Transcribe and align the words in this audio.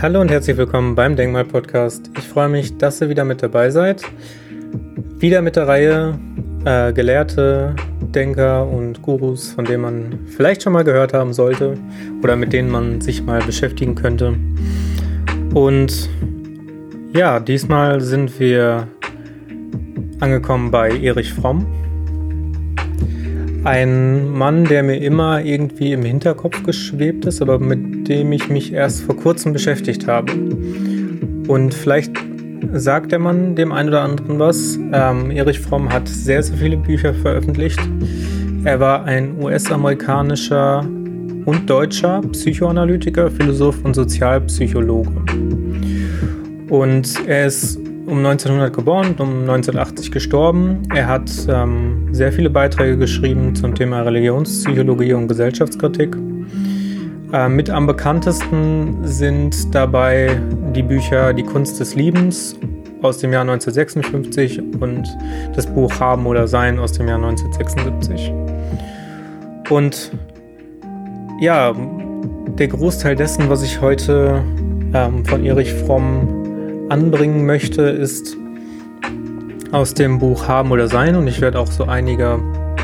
Hallo 0.00 0.20
und 0.20 0.30
herzlich 0.30 0.56
willkommen 0.56 0.94
beim 0.94 1.14
Denkmal-Podcast. 1.14 2.10
Ich 2.18 2.24
freue 2.24 2.48
mich, 2.48 2.76
dass 2.76 3.00
ihr 3.00 3.08
wieder 3.08 3.24
mit 3.24 3.42
dabei 3.42 3.70
seid. 3.70 4.02
Wieder 5.18 5.42
mit 5.42 5.54
der 5.54 5.68
Reihe 5.68 6.18
äh, 6.64 6.92
Gelehrte, 6.92 7.76
Denker 8.00 8.66
und 8.66 9.00
Gurus, 9.02 9.52
von 9.52 9.64
denen 9.64 9.82
man 9.82 10.18
vielleicht 10.26 10.62
schon 10.62 10.72
mal 10.72 10.82
gehört 10.82 11.12
haben 11.12 11.32
sollte 11.32 11.78
oder 12.22 12.36
mit 12.36 12.52
denen 12.52 12.70
man 12.70 13.00
sich 13.00 13.22
mal 13.22 13.40
beschäftigen 13.42 13.94
könnte. 13.94 14.34
Und 15.54 16.10
ja, 17.14 17.38
diesmal 17.40 18.00
sind 18.00 18.40
wir 18.40 18.88
angekommen 20.20 20.70
bei 20.70 20.90
Erich 20.98 21.32
Fromm. 21.32 21.66
Ein 23.64 24.28
Mann, 24.28 24.64
der 24.64 24.82
mir 24.82 24.96
immer 24.96 25.44
irgendwie 25.44 25.92
im 25.92 26.04
Hinterkopf 26.04 26.64
geschwebt 26.64 27.26
ist, 27.26 27.40
aber 27.40 27.60
mit 27.60 28.08
dem 28.08 28.32
ich 28.32 28.48
mich 28.48 28.72
erst 28.72 29.02
vor 29.02 29.16
kurzem 29.16 29.52
beschäftigt 29.52 30.08
habe. 30.08 30.32
Und 31.46 31.72
vielleicht 31.72 32.12
sagt 32.72 33.12
der 33.12 33.20
Mann 33.20 33.54
dem 33.54 33.70
einen 33.70 33.90
oder 33.90 34.02
anderen 34.02 34.38
was. 34.40 34.78
Ähm, 34.92 35.30
Erich 35.30 35.60
Fromm 35.60 35.92
hat 35.92 36.08
sehr, 36.08 36.42
sehr 36.42 36.56
viele 36.56 36.76
Bücher 36.76 37.14
veröffentlicht. 37.14 37.78
Er 38.64 38.80
war 38.80 39.04
ein 39.04 39.40
US-amerikanischer 39.40 40.80
und 41.44 41.68
deutscher 41.68 42.20
Psychoanalytiker, 42.32 43.30
Philosoph 43.30 43.84
und 43.84 43.94
Sozialpsychologe. 43.94 45.10
Und 46.68 47.28
er 47.28 47.46
ist 47.46 47.81
um 48.06 48.18
1900 48.18 48.72
geboren 48.72 49.14
um 49.18 49.40
1980 49.40 50.10
gestorben. 50.10 50.82
Er 50.94 51.06
hat 51.06 51.30
ähm, 51.48 52.08
sehr 52.12 52.32
viele 52.32 52.50
Beiträge 52.50 52.96
geschrieben 52.96 53.54
zum 53.54 53.74
Thema 53.74 54.02
Religionspsychologie 54.02 55.12
und 55.12 55.28
Gesellschaftskritik. 55.28 56.16
Äh, 57.32 57.48
mit 57.48 57.70
am 57.70 57.86
bekanntesten 57.86 58.98
sind 59.04 59.74
dabei 59.74 60.40
die 60.74 60.82
Bücher 60.82 61.32
Die 61.32 61.44
Kunst 61.44 61.80
des 61.80 61.94
Liebens 61.94 62.56
aus 63.02 63.18
dem 63.18 63.32
Jahr 63.32 63.42
1956 63.42 64.60
und 64.80 65.04
das 65.54 65.66
Buch 65.66 65.98
Haben 65.98 66.26
oder 66.26 66.46
Sein 66.46 66.78
aus 66.78 66.92
dem 66.92 67.08
Jahr 67.08 67.18
1976. 67.18 68.32
Und 69.70 70.12
ja, 71.40 71.74
der 72.58 72.68
Großteil 72.68 73.16
dessen, 73.16 73.48
was 73.48 73.62
ich 73.62 73.80
heute 73.80 74.42
ähm, 74.92 75.24
von 75.24 75.44
Erich 75.44 75.72
Fromm 75.72 76.41
anbringen 76.88 77.46
möchte, 77.46 77.82
ist 77.82 78.36
aus 79.72 79.94
dem 79.94 80.18
Buch 80.18 80.48
Haben 80.48 80.70
oder 80.70 80.88
Sein 80.88 81.16
und 81.16 81.26
ich 81.26 81.40
werde 81.40 81.58
auch 81.58 81.70
so 81.70 81.84
einige 81.84 82.38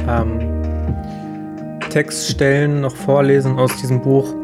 ähm, 0.08 0.40
Textstellen 1.90 2.80
noch 2.80 2.96
vorlesen 2.96 3.58
aus 3.58 3.76
diesem 3.76 4.00
Buch. 4.00 4.34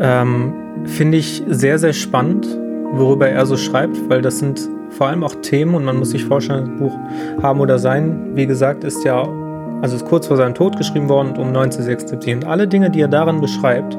Ähm, 0.00 0.54
Finde 0.84 1.18
ich 1.18 1.42
sehr, 1.48 1.78
sehr 1.78 1.92
spannend, 1.92 2.46
worüber 2.92 3.28
er 3.28 3.44
so 3.44 3.56
schreibt, 3.56 4.08
weil 4.08 4.22
das 4.22 4.38
sind 4.38 4.68
vor 4.90 5.08
allem 5.08 5.22
auch 5.22 5.34
Themen 5.36 5.74
und 5.74 5.84
man 5.84 5.96
muss 5.96 6.10
sich 6.10 6.24
vorstellen, 6.24 6.70
das 6.70 6.78
Buch 6.78 6.98
Haben 7.42 7.60
oder 7.60 7.78
Sein, 7.78 8.30
wie 8.34 8.46
gesagt, 8.46 8.82
ist 8.84 9.04
ja, 9.04 9.28
also 9.82 9.96
ist 9.96 10.06
kurz 10.06 10.26
vor 10.26 10.36
seinem 10.36 10.54
Tod 10.54 10.76
geschrieben 10.76 11.08
worden, 11.08 11.28
um 11.36 11.48
1976. 11.48 12.34
Und 12.34 12.44
alle 12.46 12.66
Dinge, 12.66 12.90
die 12.90 13.00
er 13.00 13.08
darin 13.08 13.40
beschreibt, 13.40 13.96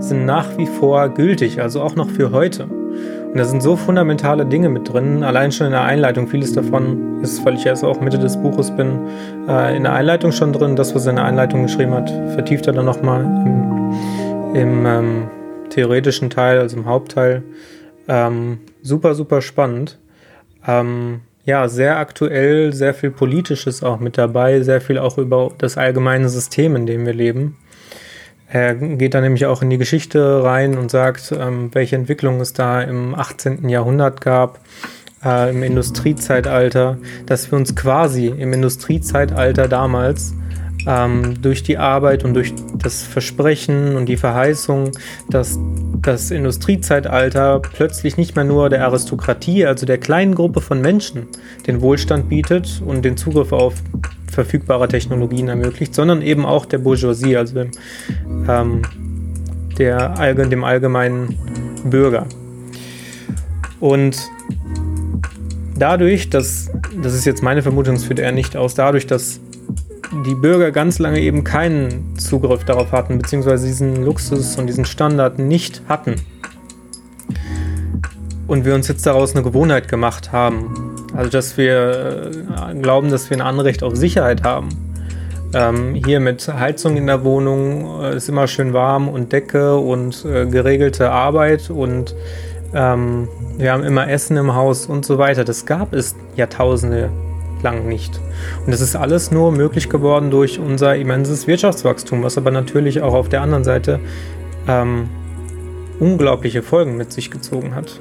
sind 0.00 0.26
nach 0.26 0.58
wie 0.58 0.66
vor 0.66 1.08
gültig, 1.08 1.60
also 1.60 1.80
auch 1.80 1.94
noch 1.94 2.10
für 2.10 2.32
heute. 2.32 2.68
Und 3.34 3.38
da 3.38 3.46
sind 3.46 3.64
so 3.64 3.74
fundamentale 3.74 4.46
Dinge 4.46 4.68
mit 4.68 4.92
drin, 4.92 5.24
allein 5.24 5.50
schon 5.50 5.66
in 5.66 5.72
der 5.72 5.82
Einleitung. 5.82 6.28
Vieles 6.28 6.52
davon 6.52 7.20
ist, 7.20 7.44
weil 7.44 7.54
ich 7.54 7.66
erst 7.66 7.82
auch 7.82 8.00
Mitte 8.00 8.16
des 8.16 8.40
Buches 8.40 8.70
bin, 8.70 9.08
äh, 9.48 9.76
in 9.76 9.82
der 9.82 9.92
Einleitung 9.92 10.30
schon 10.30 10.52
drin. 10.52 10.76
Das, 10.76 10.94
was 10.94 11.06
er 11.06 11.10
in 11.10 11.16
der 11.16 11.24
Einleitung 11.24 11.64
geschrieben 11.64 11.94
hat, 11.94 12.08
vertieft 12.34 12.68
er 12.68 12.74
dann 12.74 12.84
nochmal 12.84 13.24
im, 13.24 14.54
im 14.54 14.86
ähm, 14.86 15.30
theoretischen 15.68 16.30
Teil, 16.30 16.60
also 16.60 16.76
im 16.76 16.86
Hauptteil. 16.86 17.42
Ähm, 18.06 18.60
super, 18.82 19.16
super 19.16 19.42
spannend. 19.42 19.98
Ähm, 20.64 21.22
ja, 21.44 21.66
sehr 21.66 21.98
aktuell, 21.98 22.72
sehr 22.72 22.94
viel 22.94 23.10
Politisches 23.10 23.82
auch 23.82 23.98
mit 23.98 24.16
dabei, 24.16 24.60
sehr 24.60 24.80
viel 24.80 24.96
auch 24.96 25.18
über 25.18 25.50
das 25.58 25.76
allgemeine 25.76 26.28
System, 26.28 26.76
in 26.76 26.86
dem 26.86 27.04
wir 27.04 27.14
leben. 27.14 27.56
Er 28.54 28.76
geht 28.76 29.14
dann 29.14 29.24
nämlich 29.24 29.46
auch 29.46 29.62
in 29.62 29.70
die 29.70 29.78
Geschichte 29.78 30.44
rein 30.44 30.78
und 30.78 30.88
sagt, 30.88 31.34
ähm, 31.36 31.70
welche 31.72 31.96
Entwicklung 31.96 32.40
es 32.40 32.52
da 32.52 32.82
im 32.82 33.12
18. 33.12 33.68
Jahrhundert 33.68 34.20
gab, 34.20 34.60
äh, 35.24 35.50
im 35.50 35.64
Industriezeitalter, 35.64 36.98
dass 37.26 37.50
wir 37.50 37.58
uns 37.58 37.74
quasi 37.74 38.28
im 38.28 38.52
Industriezeitalter 38.52 39.66
damals 39.66 40.34
ähm, 40.86 41.40
durch 41.40 41.62
die 41.62 41.78
Arbeit 41.78 42.24
und 42.24 42.34
durch 42.34 42.52
das 42.76 43.02
Versprechen 43.02 43.96
und 43.96 44.06
die 44.06 44.16
Verheißung, 44.16 44.90
dass 45.30 45.58
das 46.02 46.30
Industriezeitalter 46.30 47.60
plötzlich 47.60 48.16
nicht 48.16 48.36
mehr 48.36 48.44
nur 48.44 48.68
der 48.68 48.84
Aristokratie, 48.84 49.66
also 49.66 49.86
der 49.86 49.98
kleinen 49.98 50.34
Gruppe 50.34 50.60
von 50.60 50.80
Menschen, 50.80 51.26
den 51.66 51.80
Wohlstand 51.80 52.28
bietet 52.28 52.82
und 52.84 53.04
den 53.04 53.16
Zugriff 53.16 53.52
auf 53.52 53.74
verfügbare 54.30 54.88
Technologien 54.88 55.48
ermöglicht, 55.48 55.94
sondern 55.94 56.20
eben 56.20 56.44
auch 56.44 56.66
der 56.66 56.78
Bourgeoisie, 56.78 57.36
also 57.36 57.54
dem, 57.54 57.70
ähm, 58.48 58.82
der, 59.78 60.34
dem 60.34 60.64
allgemeinen 60.64 61.38
Bürger. 61.84 62.26
Und 63.80 64.16
dadurch, 65.76 66.30
dass, 66.30 66.70
das 67.02 67.14
ist 67.14 67.24
jetzt 67.24 67.42
meine 67.42 67.62
Vermutung, 67.62 67.94
das 67.94 68.04
führt 68.04 68.18
er 68.18 68.32
nicht 68.32 68.56
aus, 68.56 68.74
dadurch, 68.74 69.06
dass 69.06 69.40
die 70.22 70.34
Bürger 70.34 70.70
ganz 70.70 70.98
lange 70.98 71.20
eben 71.20 71.44
keinen 71.44 72.16
Zugriff 72.18 72.64
darauf 72.64 72.92
hatten, 72.92 73.18
beziehungsweise 73.18 73.66
diesen 73.66 74.04
Luxus 74.04 74.56
und 74.56 74.66
diesen 74.66 74.84
Standard 74.84 75.38
nicht 75.38 75.82
hatten. 75.88 76.16
Und 78.46 78.64
wir 78.64 78.74
uns 78.74 78.88
jetzt 78.88 79.06
daraus 79.06 79.34
eine 79.34 79.42
Gewohnheit 79.42 79.88
gemacht 79.88 80.32
haben, 80.32 80.94
also, 81.16 81.30
dass 81.30 81.56
wir 81.56 82.30
äh, 82.70 82.74
glauben, 82.74 83.10
dass 83.10 83.30
wir 83.30 83.36
ein 83.36 83.40
Anrecht 83.40 83.82
auf 83.82 83.96
Sicherheit 83.96 84.42
haben. 84.42 84.68
Ähm, 85.54 85.94
hier 85.94 86.18
mit 86.18 86.46
Heizung 86.48 86.96
in 86.96 87.06
der 87.06 87.22
Wohnung 87.22 88.02
äh, 88.02 88.16
ist 88.16 88.28
immer 88.28 88.48
schön 88.48 88.72
warm 88.72 89.08
und 89.08 89.32
Decke 89.32 89.76
und 89.76 90.24
äh, 90.24 90.46
geregelte 90.46 91.10
Arbeit 91.10 91.70
und 91.70 92.16
ähm, 92.74 93.28
wir 93.56 93.72
haben 93.72 93.84
immer 93.84 94.08
Essen 94.08 94.36
im 94.36 94.54
Haus 94.54 94.86
und 94.86 95.06
so 95.06 95.18
weiter. 95.18 95.44
Das 95.44 95.64
gab 95.64 95.92
es 95.94 96.16
Jahrtausende 96.34 97.10
lang 97.64 97.88
nicht. 97.88 98.20
Und 98.64 98.72
das 98.72 98.80
ist 98.80 98.94
alles 98.94 99.32
nur 99.32 99.50
möglich 99.50 99.88
geworden 99.88 100.30
durch 100.30 100.60
unser 100.60 100.94
immenses 100.94 101.48
Wirtschaftswachstum, 101.48 102.22
was 102.22 102.38
aber 102.38 102.52
natürlich 102.52 103.02
auch 103.02 103.14
auf 103.14 103.28
der 103.28 103.42
anderen 103.42 103.64
Seite 103.64 103.98
ähm, 104.68 105.08
unglaubliche 105.98 106.62
Folgen 106.62 106.96
mit 106.96 107.12
sich 107.12 107.30
gezogen 107.30 107.74
hat. 107.74 108.00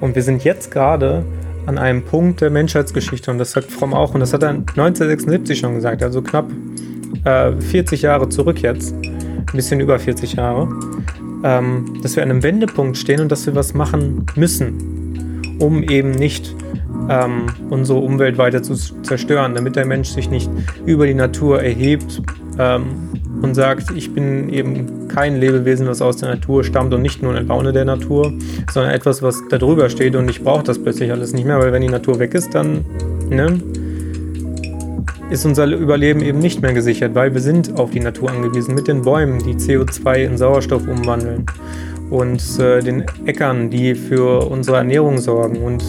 Und 0.00 0.14
wir 0.14 0.22
sind 0.22 0.44
jetzt 0.44 0.70
gerade 0.70 1.24
an 1.66 1.76
einem 1.76 2.02
Punkt 2.02 2.40
der 2.40 2.50
Menschheitsgeschichte, 2.50 3.30
und 3.30 3.38
das 3.38 3.52
sagt 3.52 3.70
Fromm 3.70 3.92
auch, 3.92 4.14
und 4.14 4.20
das 4.20 4.32
hat 4.32 4.42
er 4.42 4.50
1976 4.50 5.58
schon 5.58 5.74
gesagt, 5.74 6.02
also 6.02 6.22
knapp 6.22 6.46
äh, 7.24 7.52
40 7.52 8.02
Jahre 8.02 8.28
zurück 8.28 8.62
jetzt, 8.62 8.94
ein 8.94 9.44
bisschen 9.52 9.80
über 9.80 9.98
40 9.98 10.34
Jahre, 10.34 10.68
ähm, 11.44 11.98
dass 12.02 12.16
wir 12.16 12.22
an 12.22 12.30
einem 12.30 12.42
Wendepunkt 12.42 12.96
stehen 12.96 13.20
und 13.20 13.30
dass 13.30 13.46
wir 13.46 13.54
was 13.54 13.74
machen 13.74 14.24
müssen, 14.34 15.58
um 15.58 15.82
eben 15.82 16.10
nicht 16.10 16.54
ähm, 17.08 17.46
unsere 17.70 17.98
Umwelt 17.98 18.38
weiter 18.38 18.62
zu 18.62 18.74
zerstören, 18.74 19.54
damit 19.54 19.76
der 19.76 19.86
Mensch 19.86 20.08
sich 20.08 20.30
nicht 20.30 20.50
über 20.86 21.06
die 21.06 21.14
Natur 21.14 21.62
erhebt 21.62 22.22
ähm, 22.58 22.86
und 23.42 23.54
sagt, 23.54 23.90
ich 23.94 24.12
bin 24.12 24.48
eben 24.48 25.08
kein 25.08 25.36
Lebewesen, 25.36 25.86
was 25.86 26.02
aus 26.02 26.18
der 26.18 26.28
Natur 26.28 26.64
stammt 26.64 26.92
und 26.92 27.02
nicht 27.02 27.22
nur 27.22 27.34
eine 27.34 27.46
Laune 27.46 27.72
der 27.72 27.84
Natur, 27.84 28.32
sondern 28.70 28.92
etwas, 28.92 29.22
was 29.22 29.42
da 29.48 29.58
drüber 29.58 29.88
steht 29.88 30.16
und 30.16 30.28
ich 30.28 30.42
brauche 30.42 30.64
das 30.64 30.82
plötzlich 30.82 31.10
alles 31.10 31.32
nicht 31.32 31.44
mehr, 31.44 31.58
weil 31.58 31.72
wenn 31.72 31.82
die 31.82 31.88
Natur 31.88 32.18
weg 32.18 32.34
ist, 32.34 32.54
dann 32.54 32.84
ne, 33.30 33.60
ist 35.30 35.44
unser 35.44 35.66
Überleben 35.66 36.20
eben 36.20 36.38
nicht 36.38 36.62
mehr 36.62 36.72
gesichert, 36.72 37.14
weil 37.14 37.34
wir 37.34 37.40
sind 37.40 37.78
auf 37.78 37.90
die 37.90 38.00
Natur 38.00 38.30
angewiesen 38.30 38.74
mit 38.74 38.88
den 38.88 39.02
Bäumen, 39.02 39.38
die 39.38 39.54
CO2 39.54 40.24
in 40.24 40.38
Sauerstoff 40.38 40.86
umwandeln 40.88 41.46
und 42.10 42.42
äh, 42.58 42.80
den 42.80 43.04
Äckern, 43.26 43.70
die 43.70 43.94
für 43.94 44.50
unsere 44.50 44.78
Ernährung 44.78 45.18
sorgen 45.18 45.58
und 45.58 45.84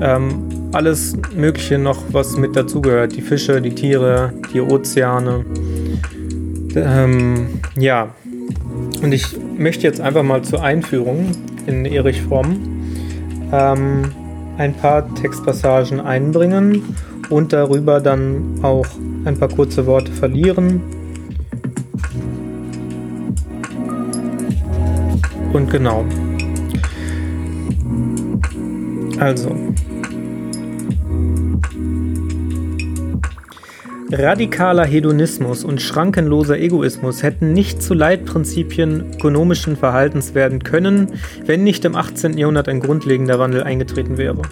ähm, 0.00 0.70
alles 0.72 1.16
Mögliche 1.34 1.78
noch, 1.78 2.02
was 2.12 2.36
mit 2.36 2.56
dazugehört. 2.56 3.14
Die 3.16 3.22
Fische, 3.22 3.60
die 3.60 3.74
Tiere, 3.74 4.32
die 4.52 4.60
Ozeane. 4.60 5.44
Ähm, 6.74 7.60
ja, 7.76 8.08
und 9.02 9.12
ich 9.12 9.36
möchte 9.56 9.84
jetzt 9.84 10.00
einfach 10.00 10.22
mal 10.22 10.42
zur 10.42 10.62
Einführung 10.62 11.30
in 11.66 11.84
Erich 11.84 12.22
Fromm 12.22 12.58
ähm, 13.52 14.10
ein 14.58 14.74
paar 14.74 15.12
Textpassagen 15.14 16.00
einbringen 16.00 16.82
und 17.30 17.52
darüber 17.52 18.00
dann 18.00 18.60
auch 18.62 18.86
ein 19.24 19.38
paar 19.38 19.48
kurze 19.48 19.86
Worte 19.86 20.12
verlieren. 20.12 20.82
Und 25.52 25.70
genau. 25.70 26.04
Also. 29.18 29.56
Radikaler 34.12 34.84
Hedonismus 34.84 35.64
und 35.64 35.80
schrankenloser 35.80 36.58
Egoismus 36.58 37.22
hätten 37.22 37.52
nicht 37.52 37.82
zu 37.82 37.94
Leitprinzipien 37.94 39.14
ökonomischen 39.14 39.76
Verhaltens 39.76 40.34
werden 40.34 40.62
können, 40.62 41.12
wenn 41.44 41.64
nicht 41.64 41.84
im 41.84 41.96
18. 41.96 42.38
Jahrhundert 42.38 42.68
ein 42.68 42.80
grundlegender 42.80 43.38
Wandel 43.38 43.62
eingetreten 43.62 44.16
wäre. 44.16 44.42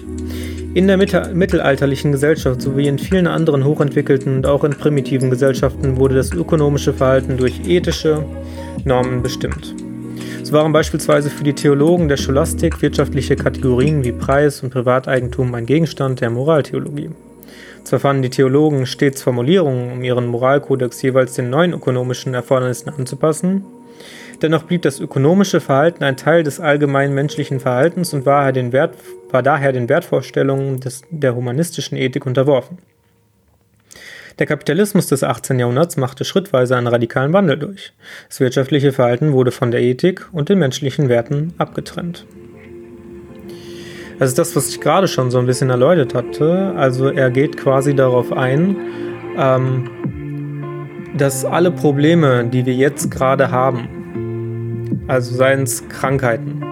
In 0.75 0.89
der 0.89 0.97
mittelalterlichen 0.97 2.13
Gesellschaft 2.13 2.63
sowie 2.63 2.89
in 2.89 2.99
vielen 2.99 3.27
anderen 3.27 3.65
hochentwickelten 3.65 4.37
und 4.37 4.47
auch 4.47 4.65
in 4.65 4.73
primitiven 4.73 5.29
Gesellschaften 5.29 5.99
wurde 5.99 6.15
das 6.15 6.33
ökonomische 6.33 6.95
Verhalten 6.95 7.37
durch 7.37 7.69
ethische 7.69 8.25
Normen 8.85 9.23
bestimmt. 9.23 9.82
Waren 10.53 10.73
beispielsweise 10.73 11.31
für 11.31 11.45
die 11.45 11.55
Theologen 11.55 12.09
der 12.09 12.19
Scholastik 12.19 12.83
wirtschaftliche 12.83 13.37
Kategorien 13.37 14.05
wie 14.05 14.13
Preis 14.13 14.63
und 14.63 14.69
Privateigentum 14.69 15.55
ein 15.55 15.65
Gegenstand 15.65 16.21
der 16.21 16.29
Moraltheologie. 16.29 17.09
Zwar 17.85 18.01
fanden 18.01 18.21
die 18.21 18.29
Theologen 18.29 18.85
stets 18.85 19.23
Formulierungen, 19.23 19.93
um 19.93 20.05
ihren 20.05 20.27
Moralkodex 20.27 21.01
jeweils 21.01 21.33
den 21.33 21.49
neuen 21.49 21.73
ökonomischen 21.73 22.35
Erfordernissen 22.35 22.91
anzupassen, 22.91 23.65
dennoch 24.43 24.65
blieb 24.65 24.83
das 24.83 25.01
ökonomische 25.01 25.61
Verhalten 25.61 26.05
ein 26.05 26.19
Teil 26.19 26.43
des 26.43 26.61
allgemeinen 26.61 27.15
menschlichen 27.15 27.59
Verhaltens 27.59 28.13
und 28.13 28.27
war, 28.27 28.55
Wert, 28.55 28.95
war 29.31 29.43
daher 29.43 29.73
den 29.73 29.89
Wertvorstellungen 29.89 30.81
des, 30.81 31.01
der 31.09 31.35
humanistischen 31.35 31.97
Ethik 31.97 32.27
unterworfen. 32.27 32.77
Der 34.39 34.47
Kapitalismus 34.47 35.07
des 35.07 35.25
18. 35.25 35.59
Jahrhunderts 35.59 35.97
machte 35.97 36.25
schrittweise 36.25 36.77
einen 36.77 36.87
radikalen 36.87 37.33
Wandel 37.33 37.59
durch. 37.59 37.93
Das 38.29 38.41
wirtschaftliche 38.41 38.93
Verhalten 38.93 39.33
wurde 39.33 39.51
von 39.51 39.71
der 39.71 39.83
Ethik 39.83 40.29
und 40.33 40.49
den 40.49 40.59
menschlichen 40.59 41.09
Werten 41.09 41.55
abgetrennt. 41.59 42.27
Ist 44.19 44.39
das, 44.39 44.55
was 44.55 44.69
ich 44.69 44.81
gerade 44.81 45.09
schon 45.09 45.31
so 45.31 45.39
ein 45.39 45.47
bisschen 45.47 45.71
erläutert 45.71 46.15
hatte. 46.15 46.75
Also 46.77 47.09
er 47.09 47.31
geht 47.31 47.57
quasi 47.57 47.95
darauf 47.95 48.33
ein, 48.33 48.77
ähm, 49.37 49.91
dass 51.17 51.45
alle 51.45 51.73
Probleme, 51.73 52.45
die 52.45 52.65
wir 52.65 52.75
jetzt 52.75 53.11
gerade 53.11 53.51
haben, 53.51 53.89
also 55.09 55.35
seien 55.35 55.63
es 55.63 55.89
Krankheiten, 55.89 56.63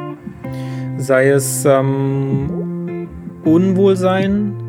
sei 0.98 1.30
es 1.30 1.64
ähm, 1.64 3.08
Unwohlsein, 3.44 4.59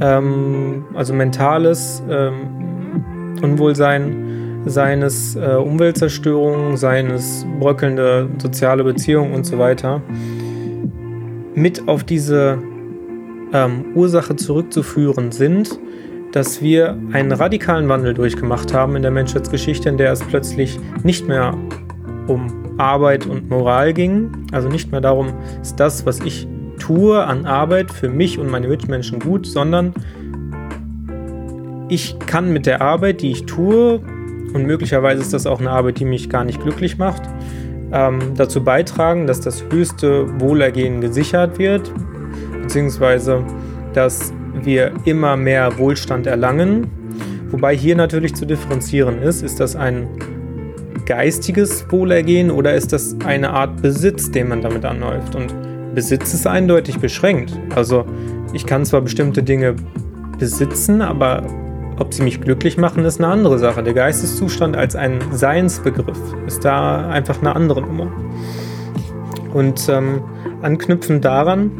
ähm, 0.00 0.84
also 0.94 1.14
mentales 1.14 2.02
ähm, 2.08 3.34
Unwohlsein, 3.42 4.62
seien 4.66 5.02
es 5.02 5.36
äh, 5.36 5.56
Umweltzerstörung, 5.56 6.76
seien 6.76 7.10
es 7.10 7.46
bröckelnde 7.60 8.28
soziale 8.38 8.84
Beziehungen 8.84 9.34
und 9.34 9.44
so 9.44 9.58
weiter, 9.58 10.00
mit 11.54 11.86
auf 11.88 12.04
diese 12.04 12.58
ähm, 13.52 13.84
Ursache 13.94 14.36
zurückzuführen 14.36 15.30
sind, 15.32 15.78
dass 16.32 16.60
wir 16.60 16.98
einen 17.12 17.32
radikalen 17.32 17.88
Wandel 17.88 18.14
durchgemacht 18.14 18.74
haben 18.74 18.96
in 18.96 19.02
der 19.02 19.12
Menschheitsgeschichte, 19.12 19.88
in 19.88 19.98
der 19.98 20.12
es 20.12 20.20
plötzlich 20.20 20.80
nicht 21.04 21.28
mehr 21.28 21.56
um 22.26 22.64
Arbeit 22.78 23.26
und 23.26 23.48
Moral 23.50 23.92
ging, 23.92 24.32
also 24.50 24.68
nicht 24.68 24.90
mehr 24.90 25.00
darum, 25.00 25.28
ist 25.62 25.78
das, 25.78 26.04
was 26.06 26.20
ich 26.20 26.48
tue 26.84 27.24
an 27.24 27.46
Arbeit 27.46 27.90
für 27.90 28.10
mich 28.10 28.38
und 28.38 28.50
meine 28.50 28.68
Mitmenschen 28.68 29.18
gut, 29.18 29.46
sondern 29.46 29.94
ich 31.88 32.18
kann 32.18 32.52
mit 32.52 32.66
der 32.66 32.82
Arbeit, 32.82 33.22
die 33.22 33.30
ich 33.30 33.46
tue, 33.46 34.00
und 34.52 34.66
möglicherweise 34.66 35.22
ist 35.22 35.32
das 35.32 35.46
auch 35.46 35.60
eine 35.60 35.70
Arbeit, 35.70 35.98
die 35.98 36.04
mich 36.04 36.28
gar 36.28 36.44
nicht 36.44 36.60
glücklich 36.60 36.98
macht, 36.98 37.22
ähm, 37.90 38.18
dazu 38.36 38.62
beitragen, 38.62 39.26
dass 39.26 39.40
das 39.40 39.64
höchste 39.70 40.40
Wohlergehen 40.40 41.00
gesichert 41.00 41.58
wird, 41.58 41.90
beziehungsweise 42.60 43.44
dass 43.94 44.32
wir 44.62 44.92
immer 45.06 45.36
mehr 45.36 45.78
Wohlstand 45.78 46.26
erlangen. 46.26 46.90
Wobei 47.48 47.74
hier 47.74 47.96
natürlich 47.96 48.34
zu 48.34 48.44
differenzieren 48.44 49.22
ist, 49.22 49.42
ist 49.42 49.58
das 49.58 49.74
ein 49.74 50.06
geistiges 51.06 51.86
Wohlergehen 51.90 52.50
oder 52.50 52.74
ist 52.74 52.92
das 52.92 53.16
eine 53.24 53.50
Art 53.50 53.80
Besitz, 53.80 54.30
den 54.30 54.48
man 54.48 54.60
damit 54.60 54.84
anläuft? 54.84 55.34
Und 55.34 55.54
Besitz 55.94 56.34
ist 56.34 56.46
eindeutig 56.46 56.98
beschränkt. 56.98 57.56
Also 57.74 58.04
ich 58.52 58.66
kann 58.66 58.84
zwar 58.84 59.00
bestimmte 59.00 59.42
Dinge 59.42 59.76
besitzen, 60.38 61.00
aber 61.00 61.46
ob 61.98 62.12
sie 62.12 62.22
mich 62.22 62.40
glücklich 62.40 62.76
machen, 62.76 63.04
ist 63.04 63.20
eine 63.20 63.32
andere 63.32 63.58
Sache. 63.58 63.82
Der 63.82 63.94
Geisteszustand 63.94 64.76
als 64.76 64.96
ein 64.96 65.20
Seinsbegriff 65.32 66.18
ist 66.46 66.64
da 66.64 67.08
einfach 67.08 67.40
eine 67.40 67.54
andere 67.54 67.82
Nummer. 67.82 68.12
Und 69.52 69.88
ähm, 69.88 70.22
anknüpfend 70.62 71.24
daran 71.24 71.70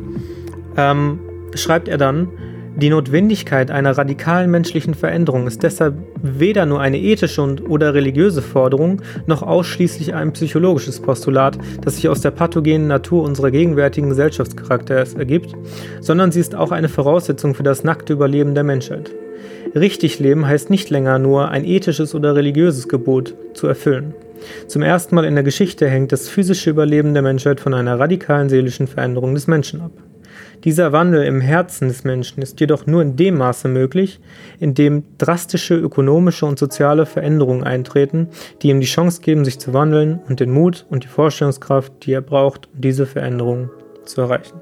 ähm, 0.77 1.19
schreibt 1.55 1.89
er 1.89 1.99
dann, 1.99 2.29
die 2.77 2.91
Notwendigkeit 2.91 3.71
einer 3.71 3.97
radikalen 3.97 4.51
menschlichen 4.51 4.95
Veränderung 4.95 5.47
ist 5.47 5.63
deshalb 5.63 5.95
weder 6.23 6.67
nur 6.67 6.81
eine 6.81 6.99
ethische 6.99 7.41
und 7.41 7.69
oder 7.69 7.95
religiöse 7.95 8.43
Forderung, 8.43 9.01
noch 9.27 9.43
ausschließlich 9.43 10.13
ein 10.13 10.33
psychologisches 10.33 11.01
Postulat, 11.01 11.57
das 11.83 11.97
sich 11.97 12.09
aus 12.09 12.21
der 12.21 12.33
pathogenen 12.33 12.89
Natur 12.89 13.23
unserer 13.23 13.53
gegenwärtigen 13.53 14.09
Gesellschaftscharakters 14.09 15.15
ergibt, 15.15 15.55
sondern 16.01 16.33
sie 16.33 16.41
ist 16.41 16.57
auch 16.57 16.73
eine 16.73 16.89
Voraussetzung 16.89 17.55
für 17.55 17.63
das 17.63 17.85
nackte 17.85 18.13
Überleben 18.13 18.57
der 18.57 18.65
Menschheit. 18.65 19.11
Richtig 19.77 20.19
leben 20.19 20.47
heißt 20.47 20.69
nicht 20.69 20.91
länger 20.91 21.21
nur 21.21 21.51
ein 21.51 21.65
ethisches 21.65 22.15
oder 22.15 22.35
religiöses 22.35 22.89
Gebot 22.89 23.35
zu 23.55 23.69
erfüllen. 23.69 24.15
Zum 24.67 24.83
ersten 24.83 25.15
Mal 25.15 25.25
in 25.25 25.35
der 25.35 25.45
Geschichte 25.45 25.89
hängt 25.89 26.11
das 26.11 26.29
physische 26.29 26.71
Überleben 26.71 27.15
der 27.15 27.23
Menschheit 27.23 27.61
von 27.61 27.73
einer 27.73 27.99
radikalen 28.01 28.49
seelischen 28.49 28.89
Veränderung 28.89 29.35
des 29.35 29.47
Menschen 29.47 29.81
ab. 29.81 29.93
Dieser 30.65 30.93
Wandel 30.93 31.25
im 31.25 31.43
Herzen 31.43 31.89
des 31.89 32.05
Menschen 32.05 32.43
ist 32.43 32.59
jedoch 32.59 32.87
nur 32.87 33.03
in 33.03 33.17
dem 33.17 33.37
Maße 33.37 33.69
möglich, 33.69 34.19
in 34.59 34.73
dem 34.73 35.05
drastische 35.19 35.75
ökonomische 35.75 36.47
und 36.47 36.59
soziale 36.59 37.05
Veränderungen 37.05 37.65
eintreten, 37.65 38.29
die 38.63 38.71
ihm 38.71 38.81
die 38.81 38.87
Chance 38.87 39.21
geben, 39.21 39.45
sich 39.45 39.59
zu 39.59 39.75
wandeln 39.75 40.21
und 40.27 40.41
den 40.41 40.51
Mut 40.51 40.87
und 40.89 41.05
die 41.05 41.09
Vorstellungskraft, 41.09 41.93
die 42.07 42.13
er 42.13 42.23
braucht, 42.23 42.69
um 42.75 42.81
diese 42.81 43.05
Veränderungen 43.05 43.71
zu 44.07 44.23
erreichen. 44.23 44.59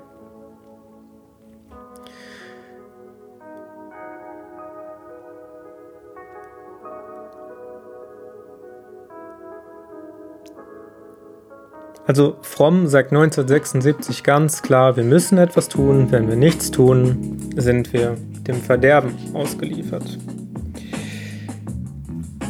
Also 12.05 12.37
Fromm 12.43 12.89
sagt 12.89 13.13
1976 13.13 14.25
ganz 14.25 14.63
klar, 14.63 14.97
wir 14.97 15.05
müssen 15.05 15.39
etwas 15.39 15.69
tun, 15.69 16.09
wenn 16.11 16.29
wir 16.29 16.35
nichts 16.35 16.73
tun, 16.73 17.39
sind 17.57 17.93
wir 17.93 18.17
dem 18.47 18.57
Verderben 18.57 19.15
ausgeliefert. 19.35 20.19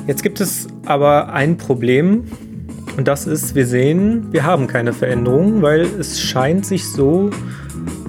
Jetzt 0.07 0.23
gibt 0.23 0.41
es 0.41 0.69
aber 0.87 1.33
ein 1.33 1.59
Problem. 1.59 2.25
Und 2.97 3.09
das 3.09 3.27
ist, 3.27 3.55
wir 3.55 3.67
sehen, 3.67 4.29
wir 4.33 4.45
haben 4.45 4.67
keine 4.67 4.93
Veränderung, 4.93 5.63
weil 5.63 5.83
es 5.83 6.21
scheint 6.21 6.67
sich 6.67 6.91
so, 6.91 7.31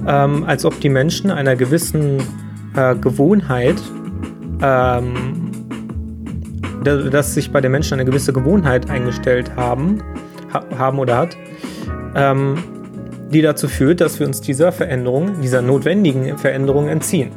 ähm, 0.07 0.43
als 0.45 0.65
ob 0.65 0.79
die 0.79 0.89
Menschen 0.89 1.29
einer 1.29 1.55
gewissen 1.55 2.21
äh, 2.75 2.95
Gewohnheit, 2.95 3.81
ähm, 4.61 5.51
dass 6.83 7.33
sich 7.33 7.51
bei 7.51 7.61
den 7.61 7.71
Menschen 7.71 7.93
eine 7.93 8.05
gewisse 8.05 8.33
Gewohnheit 8.33 8.89
eingestellt 8.89 9.55
haben, 9.55 10.01
haben 10.53 10.99
oder 10.99 11.17
hat, 11.17 11.37
ähm, 12.15 12.55
die 13.31 13.41
dazu 13.41 13.67
führt, 13.67 14.01
dass 14.01 14.19
wir 14.19 14.27
uns 14.27 14.41
dieser 14.41 14.71
Veränderung, 14.71 15.41
dieser 15.41 15.61
notwendigen 15.61 16.37
Veränderung 16.37 16.87
entziehen. 16.87 17.31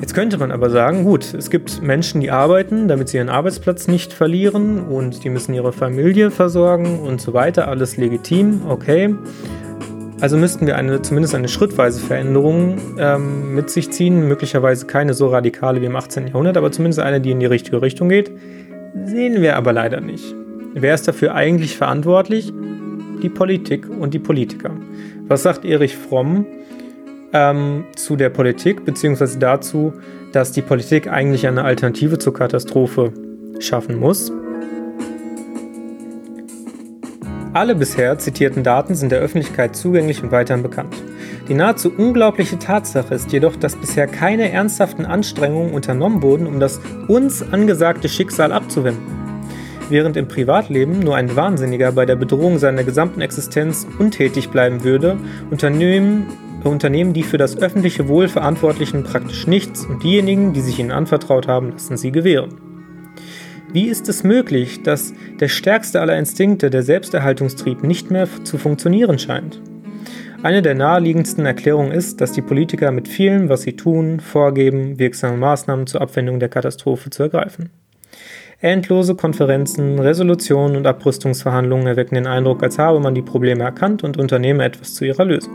Jetzt 0.00 0.14
könnte 0.14 0.38
man 0.38 0.52
aber 0.52 0.70
sagen, 0.70 1.04
gut, 1.04 1.34
es 1.34 1.50
gibt 1.50 1.82
Menschen, 1.82 2.20
die 2.20 2.30
arbeiten, 2.30 2.88
damit 2.88 3.08
sie 3.08 3.18
ihren 3.18 3.28
Arbeitsplatz 3.28 3.88
nicht 3.88 4.12
verlieren 4.12 4.80
und 4.80 5.24
die 5.24 5.28
müssen 5.28 5.54
ihre 5.54 5.72
Familie 5.72 6.30
versorgen 6.30 7.00
und 7.00 7.20
so 7.20 7.34
weiter, 7.34 7.68
alles 7.68 7.96
legitim, 7.96 8.62
okay. 8.68 9.14
Also 10.20 10.36
müssten 10.36 10.66
wir 10.66 10.76
eine, 10.76 11.02
zumindest 11.02 11.34
eine 11.34 11.48
schrittweise 11.48 12.00
Veränderung 12.00 12.78
ähm, 12.98 13.54
mit 13.54 13.70
sich 13.70 13.90
ziehen, 13.90 14.26
möglicherweise 14.26 14.86
keine 14.86 15.14
so 15.14 15.28
radikale 15.28 15.80
wie 15.80 15.86
im 15.86 15.96
18. 15.96 16.28
Jahrhundert, 16.28 16.56
aber 16.56 16.72
zumindest 16.72 17.00
eine, 17.00 17.20
die 17.20 17.30
in 17.30 17.40
die 17.40 17.46
richtige 17.46 17.82
Richtung 17.82 18.08
geht. 18.08 18.32
Sehen 19.04 19.42
wir 19.42 19.56
aber 19.56 19.72
leider 19.72 20.00
nicht. 20.00 20.34
Wer 20.80 20.94
ist 20.94 21.08
dafür 21.08 21.34
eigentlich 21.34 21.76
verantwortlich? 21.76 22.52
Die 23.20 23.28
Politik 23.28 23.88
und 23.88 24.14
die 24.14 24.20
Politiker. 24.20 24.70
Was 25.26 25.42
sagt 25.42 25.64
Erich 25.64 25.96
Fromm 25.96 26.46
ähm, 27.32 27.84
zu 27.96 28.14
der 28.14 28.30
Politik, 28.30 28.84
beziehungsweise 28.84 29.40
dazu, 29.40 29.92
dass 30.32 30.52
die 30.52 30.62
Politik 30.62 31.08
eigentlich 31.08 31.48
eine 31.48 31.64
Alternative 31.64 32.18
zur 32.18 32.32
Katastrophe 32.32 33.12
schaffen 33.58 33.98
muss? 33.98 34.30
Alle 37.54 37.74
bisher 37.74 38.16
zitierten 38.18 38.62
Daten 38.62 38.94
sind 38.94 39.10
der 39.10 39.18
Öffentlichkeit 39.18 39.74
zugänglich 39.74 40.22
und 40.22 40.30
weiterhin 40.30 40.62
bekannt. 40.62 40.94
Die 41.48 41.54
nahezu 41.54 41.90
unglaubliche 41.90 42.60
Tatsache 42.60 43.16
ist 43.16 43.32
jedoch, 43.32 43.56
dass 43.56 43.74
bisher 43.74 44.06
keine 44.06 44.52
ernsthaften 44.52 45.06
Anstrengungen 45.06 45.74
unternommen 45.74 46.22
wurden, 46.22 46.46
um 46.46 46.60
das 46.60 46.80
uns 47.08 47.42
angesagte 47.42 48.08
Schicksal 48.08 48.52
abzuwenden. 48.52 49.17
Während 49.90 50.18
im 50.18 50.28
Privatleben 50.28 50.98
nur 50.98 51.16
ein 51.16 51.34
Wahnsinniger 51.34 51.92
bei 51.92 52.04
der 52.04 52.16
Bedrohung 52.16 52.58
seiner 52.58 52.84
gesamten 52.84 53.22
Existenz 53.22 53.86
untätig 53.98 54.50
bleiben 54.50 54.84
würde, 54.84 55.16
unternehmen, 55.50 56.26
Unternehmen 56.64 57.14
die 57.14 57.22
für 57.22 57.38
das 57.38 57.56
öffentliche 57.56 58.08
Wohl 58.08 58.28
Verantwortlichen 58.28 59.04
praktisch 59.04 59.46
nichts 59.46 59.86
und 59.86 60.02
diejenigen, 60.02 60.52
die 60.52 60.60
sich 60.60 60.78
ihnen 60.78 60.90
anvertraut 60.90 61.48
haben, 61.48 61.72
lassen 61.72 61.96
sie 61.96 62.12
gewähren. 62.12 62.60
Wie 63.72 63.86
ist 63.86 64.08
es 64.08 64.24
möglich, 64.24 64.82
dass 64.82 65.14
der 65.40 65.48
stärkste 65.48 66.00
aller 66.00 66.18
Instinkte, 66.18 66.68
der 66.68 66.82
Selbsterhaltungstrieb, 66.82 67.82
nicht 67.82 68.10
mehr 68.10 68.26
zu 68.44 68.58
funktionieren 68.58 69.18
scheint? 69.18 69.60
Eine 70.42 70.62
der 70.62 70.74
naheliegendsten 70.74 71.46
Erklärungen 71.46 71.92
ist, 71.92 72.20
dass 72.20 72.32
die 72.32 72.42
Politiker 72.42 72.92
mit 72.92 73.08
vielem, 73.08 73.48
was 73.48 73.62
sie 73.62 73.74
tun, 73.74 74.20
vorgeben, 74.20 74.98
wirksame 74.98 75.36
Maßnahmen 75.36 75.86
zur 75.86 76.00
Abwendung 76.00 76.40
der 76.40 76.48
Katastrophe 76.48 77.10
zu 77.10 77.24
ergreifen. 77.24 77.70
Endlose 78.60 79.14
Konferenzen, 79.14 80.00
Resolutionen 80.00 80.76
und 80.76 80.84
Abrüstungsverhandlungen 80.84 81.86
erwecken 81.86 82.16
den 82.16 82.26
Eindruck, 82.26 82.60
als 82.64 82.76
habe 82.76 82.98
man 82.98 83.14
die 83.14 83.22
Probleme 83.22 83.62
erkannt 83.62 84.02
und 84.02 84.16
unternehme 84.16 84.64
etwas 84.64 84.94
zu 84.94 85.04
ihrer 85.04 85.24
Lösung. 85.24 85.52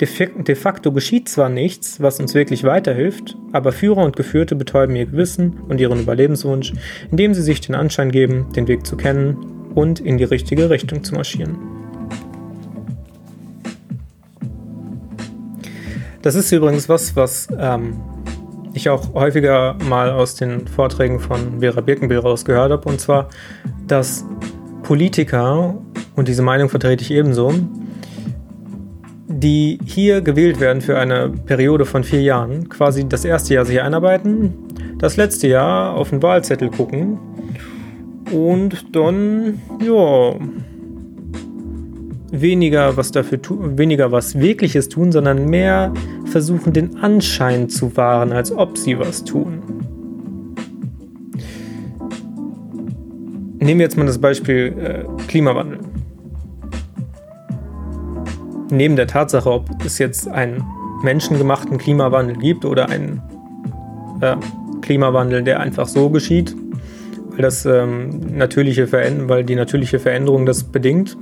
De 0.00 0.54
facto 0.56 0.90
geschieht 0.90 1.28
zwar 1.28 1.48
nichts, 1.48 2.00
was 2.00 2.18
uns 2.18 2.34
wirklich 2.34 2.64
weiterhilft, 2.64 3.36
aber 3.52 3.70
Führer 3.70 4.04
und 4.04 4.16
Geführte 4.16 4.56
betäuben 4.56 4.96
ihr 4.96 5.06
Gewissen 5.06 5.60
und 5.68 5.80
ihren 5.80 6.00
Überlebenswunsch, 6.00 6.72
indem 7.12 7.32
sie 7.32 7.42
sich 7.42 7.60
den 7.60 7.76
Anschein 7.76 8.10
geben, 8.10 8.52
den 8.56 8.66
Weg 8.66 8.84
zu 8.84 8.96
kennen 8.96 9.68
und 9.76 10.00
in 10.00 10.18
die 10.18 10.24
richtige 10.24 10.68
Richtung 10.68 11.04
zu 11.04 11.14
marschieren. 11.14 11.56
Das 16.22 16.34
ist 16.34 16.50
übrigens 16.50 16.88
was, 16.88 17.14
was 17.14 17.46
ähm, 17.56 17.94
ich 18.76 18.88
auch 18.88 19.14
häufiger 19.14 19.76
mal 19.88 20.10
aus 20.10 20.34
den 20.34 20.66
Vorträgen 20.66 21.20
von 21.20 21.60
Vera 21.60 21.80
Birkenbill 21.80 22.18
rausgehört 22.18 22.70
habe, 22.72 22.88
und 22.88 23.00
zwar, 23.00 23.28
dass 23.86 24.24
Politiker, 24.82 25.74
und 26.14 26.28
diese 26.28 26.42
Meinung 26.42 26.68
vertrete 26.68 27.02
ich 27.02 27.10
ebenso, 27.10 27.52
die 29.28 29.78
hier 29.84 30.20
gewählt 30.20 30.60
werden 30.60 30.80
für 30.80 30.98
eine 30.98 31.28
Periode 31.28 31.84
von 31.84 32.04
vier 32.04 32.22
Jahren, 32.22 32.68
quasi 32.68 33.08
das 33.08 33.24
erste 33.24 33.54
Jahr 33.54 33.64
sich 33.64 33.80
einarbeiten, 33.80 34.54
das 34.98 35.16
letzte 35.16 35.48
Jahr 35.48 35.94
auf 35.94 36.10
den 36.10 36.22
Wahlzettel 36.22 36.70
gucken 36.70 37.18
und 38.32 38.94
dann, 38.94 39.60
ja, 39.80 40.34
weniger 42.40 42.96
was 42.96 43.10
dafür 43.10 43.40
tun, 43.40 43.78
weniger 43.78 44.12
was 44.12 44.38
Wirkliches 44.38 44.88
tun, 44.88 45.12
sondern 45.12 45.48
mehr 45.48 45.92
versuchen, 46.26 46.72
den 46.72 46.96
Anschein 46.96 47.68
zu 47.68 47.96
wahren, 47.96 48.32
als 48.32 48.52
ob 48.52 48.78
sie 48.78 48.98
was 48.98 49.24
tun. 49.24 49.62
Nehmen 53.58 53.80
wir 53.80 53.84
jetzt 53.84 53.96
mal 53.96 54.06
das 54.06 54.18
Beispiel 54.18 54.74
äh, 54.78 55.22
Klimawandel 55.28 55.80
neben 58.70 58.96
der 58.96 59.06
Tatsache, 59.06 59.50
ob 59.50 59.68
es 59.84 59.98
jetzt 59.98 60.28
einen 60.28 60.64
menschengemachten 61.02 61.78
Klimawandel 61.78 62.36
gibt 62.36 62.64
oder 62.64 62.88
einen 62.88 63.22
äh, 64.20 64.36
Klimawandel, 64.80 65.42
der 65.42 65.60
einfach 65.60 65.86
so 65.86 66.10
geschieht, 66.10 66.54
weil 67.30 67.42
das 67.42 67.66
ähm, 67.66 68.20
natürliche 68.36 68.90
weil 68.92 69.44
die 69.44 69.54
natürliche 69.54 69.98
Veränderung 69.98 70.46
das 70.46 70.64
bedingt. 70.64 71.16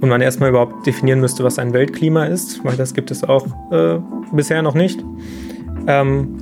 Und 0.00 0.08
man 0.08 0.20
erstmal 0.20 0.50
überhaupt 0.50 0.86
definieren 0.86 1.20
müsste, 1.20 1.42
was 1.42 1.58
ein 1.58 1.72
Weltklima 1.72 2.26
ist, 2.26 2.62
weil 2.64 2.76
das 2.76 2.92
gibt 2.92 3.10
es 3.10 3.24
auch 3.24 3.46
äh, 3.72 3.98
bisher 4.32 4.60
noch 4.62 4.74
nicht. 4.74 5.02
Ähm, 5.86 6.36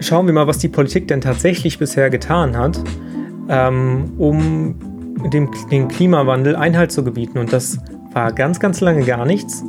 schauen 0.00 0.26
wir 0.26 0.34
mal, 0.34 0.46
was 0.46 0.58
die 0.58 0.68
Politik 0.68 1.08
denn 1.08 1.20
tatsächlich 1.20 1.78
bisher 1.78 2.10
getan 2.10 2.56
hat, 2.56 2.78
ähm, 3.48 4.12
um 4.18 4.74
dem, 5.32 5.50
dem 5.70 5.88
Klimawandel 5.88 6.54
Einhalt 6.56 6.92
zu 6.92 7.02
gebieten. 7.02 7.38
Und 7.38 7.52
das 7.52 7.78
war 8.12 8.32
ganz, 8.32 8.60
ganz 8.60 8.80
lange 8.80 9.04
gar 9.04 9.24
nichts. 9.24 9.64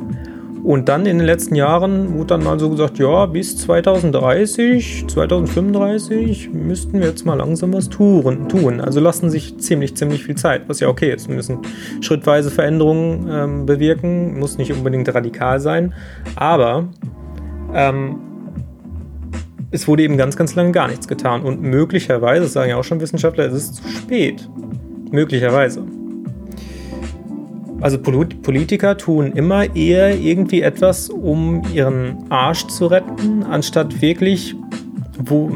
Und 0.66 0.88
dann 0.88 1.06
in 1.06 1.18
den 1.18 1.26
letzten 1.28 1.54
Jahren 1.54 2.14
wurde 2.14 2.26
dann 2.26 2.42
mal 2.42 2.58
so 2.58 2.68
gesagt, 2.68 2.98
ja, 2.98 3.26
bis 3.26 3.56
2030, 3.56 5.04
2035 5.06 6.50
müssten 6.52 6.98
wir 6.98 7.06
jetzt 7.06 7.24
mal 7.24 7.34
langsam 7.34 7.72
was 7.72 7.88
tun. 7.88 8.80
Also 8.80 8.98
lassen 8.98 9.30
sich 9.30 9.58
ziemlich, 9.58 9.96
ziemlich 9.96 10.24
viel 10.24 10.34
Zeit, 10.34 10.62
was 10.66 10.80
ja 10.80 10.88
okay 10.88 11.14
ist. 11.14 11.28
Wir 11.28 11.36
müssen 11.36 11.58
schrittweise 12.00 12.50
Veränderungen 12.50 13.28
ähm, 13.30 13.66
bewirken, 13.66 14.40
muss 14.40 14.58
nicht 14.58 14.72
unbedingt 14.72 15.08
radikal 15.14 15.60
sein. 15.60 15.94
Aber 16.34 16.88
ähm, 17.72 18.16
es 19.70 19.86
wurde 19.86 20.02
eben 20.02 20.16
ganz, 20.16 20.36
ganz 20.36 20.56
lange 20.56 20.72
gar 20.72 20.88
nichts 20.88 21.06
getan. 21.06 21.42
Und 21.42 21.62
möglicherweise, 21.62 22.42
das 22.42 22.54
sagen 22.54 22.70
ja 22.70 22.76
auch 22.76 22.82
schon 22.82 23.00
Wissenschaftler, 23.00 23.46
ist 23.46 23.52
es 23.52 23.72
zu 23.74 23.86
spät. 23.86 24.50
Möglicherweise. 25.12 25.84
Also 27.80 27.98
Politiker 27.98 28.96
tun 28.96 29.32
immer 29.32 29.76
eher 29.76 30.16
irgendwie 30.18 30.62
etwas, 30.62 31.10
um 31.10 31.62
ihren 31.74 32.30
Arsch 32.30 32.66
zu 32.68 32.86
retten, 32.86 33.42
anstatt 33.42 34.00
wirklich 34.00 34.54
wo, 35.18 35.50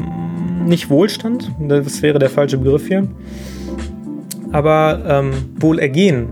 nicht 0.65 0.89
Wohlstand, 0.89 1.51
das 1.59 2.01
wäre 2.01 2.19
der 2.19 2.29
falsche 2.29 2.57
Begriff 2.57 2.87
hier, 2.87 3.07
aber 4.51 5.03
ähm, 5.07 5.31
Wohlergehen 5.59 6.29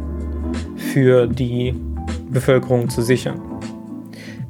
für 0.76 1.28
die 1.28 1.74
Bevölkerung 2.30 2.90
zu 2.90 3.02
sichern. 3.02 3.42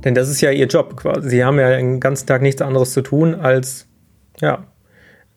Denn 0.04 0.16
das 0.16 0.30
ist 0.30 0.42
ja 0.42 0.52
ihr 0.52 0.68
Job 0.68 0.96
quasi. 0.96 1.30
Sie 1.30 1.44
haben 1.44 1.60
ja 1.60 1.76
den 1.76 2.00
ganzen 2.00 2.26
Tag 2.26 2.42
nichts 2.42 2.62
anderes 2.62 2.94
zu 2.94 3.02
tun, 3.02 3.36
als 3.36 3.86
ja, 4.40 4.66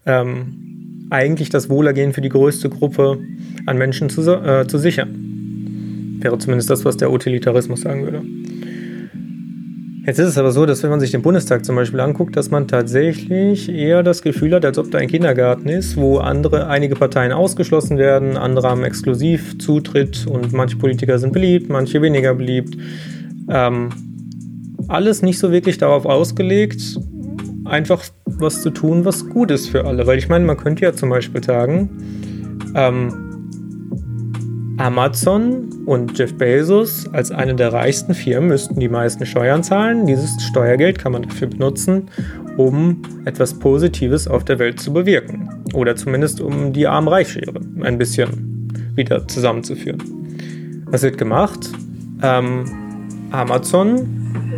ähm, 0.07 1.09
eigentlich 1.11 1.51
das 1.51 1.69
Wohlergehen 1.69 2.13
für 2.13 2.21
die 2.21 2.29
größte 2.29 2.71
Gruppe 2.71 3.19
an 3.67 3.77
Menschen 3.77 4.09
zu, 4.09 4.23
äh, 4.31 4.67
zu 4.67 4.79
sichern. 4.79 5.32
Wäre 6.23 6.39
zumindest 6.39 6.71
das, 6.71 6.85
was 6.85 6.97
der 6.97 7.11
Utilitarismus 7.11 7.83
sagen 7.83 8.05
würde. 8.05 8.23
Jetzt 10.05 10.19
ist 10.19 10.31
es 10.31 10.39
aber 10.39 10.51
so, 10.51 10.67
dass 10.67 10.83
wenn 10.83 10.91
man 10.91 10.99
sich 10.99 11.13
den 11.13 11.23
Bundestag 11.23 11.65
zum 11.65 11.77
Beispiel 11.77 12.01
anguckt, 12.01 12.37
dass 12.37 12.51
man 12.51 12.67
tatsächlich 12.67 13.69
eher 13.69 14.03
das 14.03 14.23
Gefühl 14.23 14.53
hat, 14.53 14.65
als 14.65 14.77
ob 14.77 14.91
da 14.91 14.99
ein 14.99 15.07
Kindergarten 15.07 15.69
ist, 15.69 15.97
wo 15.97 16.19
andere, 16.19 16.67
einige 16.67 16.97
Parteien 16.97 17.31
ausgeschlossen 17.31 17.99
werden, 17.99 18.37
andere 18.37 18.69
haben 18.69 18.83
exklusiv 18.83 19.59
Zutritt 19.61 20.27
und 20.27 20.53
manche 20.53 20.77
Politiker 20.77 21.21
sind 21.21 21.33
beliebt, 21.33 21.69
manche 21.69 22.03
weniger 22.03 22.35
beliebt. 22.35 22.77
Ähm, 23.49 23.91
alles 24.89 25.23
nicht 25.23 25.39
so 25.39 25.53
wirklich 25.53 25.79
darauf 25.79 26.05
ausgelegt, 26.05 26.99
einfach 27.65 28.03
was 28.25 28.61
zu 28.61 28.71
tun, 28.71 29.05
was 29.05 29.29
gut 29.29 29.53
ist 29.53 29.69
für 29.69 29.85
alle. 29.85 30.05
Weil 30.09 30.19
ich 30.19 30.29
meine, 30.29 30.45
man 30.45 30.57
könnte 30.57 30.83
ja 30.83 30.93
zum 30.93 31.11
Beispiel 31.11 31.45
sagen, 31.45 31.91
ähm, 32.75 33.32
Amazon 34.79 35.69
und 35.87 36.17
Jeff 36.19 36.35
Bezos 36.35 37.09
als 37.13 37.31
eine 37.31 37.55
der 37.55 37.73
reichsten 37.73 38.15
Firmen 38.15 38.49
müssten 38.49 38.81
die 38.81 38.89
meisten 38.89 39.27
Steuern 39.27 39.63
zahlen. 39.63 40.07
Dieses 40.07 40.43
Steuergeld 40.43 40.99
kann 40.99 41.13
man 41.13 41.23
dafür 41.23 41.49
benutzen, 41.49 42.09
um 42.57 43.03
etwas 43.25 43.59
Positives 43.59 44.27
auf 44.27 44.45
der 44.45 44.59
Welt 44.59 44.81
zu 44.81 44.93
bewirken. 44.93 45.49
Oder 45.75 45.97
zumindest 45.97 46.41
um 46.41 46.73
die 46.73 46.87
Arm-Reich-Schere 46.87 47.61
ein 47.83 47.99
bisschen 47.99 48.69
wieder 48.95 49.27
zusammenzuführen. 49.29 50.03
Was 50.87 51.03
wird 51.03 51.19
gemacht? 51.19 51.71
Ähm, 52.23 52.65
Amazon 53.31 54.07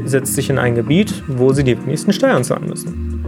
setzt 0.05 0.35
sich 0.35 0.51
in 0.51 0.59
ein 0.59 0.75
Gebiet, 0.75 1.23
wo 1.29 1.53
sie 1.53 1.65
die 1.65 1.79
wenigsten 1.79 2.13
Steuern 2.13 2.45
zahlen 2.45 2.69
müssen. 2.69 3.25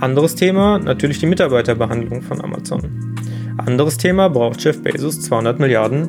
Anderes 0.00 0.34
Thema, 0.34 0.78
natürlich 0.78 1.18
die 1.18 1.26
Mitarbeiterbehandlung 1.26 2.22
von 2.22 2.40
Amazon. 2.40 3.11
Anderes 3.66 3.96
Thema, 3.96 4.28
braucht 4.28 4.62
Jeff 4.62 4.82
Bezos 4.82 5.20
200 5.20 5.60
Milliarden 5.60 6.08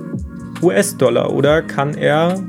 US-Dollar 0.61 1.31
oder 1.31 1.61
kann 1.61 1.93
er, 1.93 2.39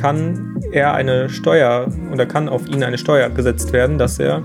kann 0.00 0.62
er 0.72 0.94
eine 0.94 1.28
Steuer 1.28 1.86
oder 2.12 2.24
kann 2.24 2.48
auf 2.48 2.66
ihn 2.66 2.82
eine 2.82 2.96
Steuer 2.96 3.28
gesetzt 3.28 3.72
werden, 3.72 3.98
dass 3.98 4.18
er 4.18 4.42